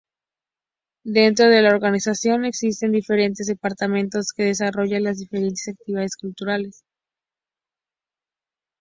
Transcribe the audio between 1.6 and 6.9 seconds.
la organización existen diferentes departamentos que desarrollan las diferentes actividades culturales.